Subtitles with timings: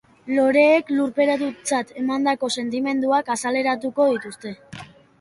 [0.35, 4.61] Loreek lurperatutzat emandako sentimenduak azaleratuko dituzte.